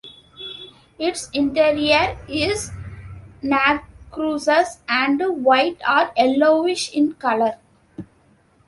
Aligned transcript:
Its 0.97 1.29
interior 1.31 2.17
is 2.27 2.71
nacreous 3.43 4.79
and 4.89 5.21
white 5.45 5.79
or 5.87 6.11
yellowish 6.17 6.91
in 6.95 7.13
colour. 7.13 7.59